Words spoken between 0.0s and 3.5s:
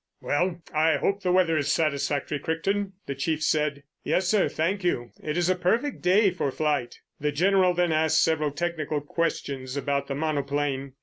"Well, I hope the weather is satisfactory, Crichton?" the Chief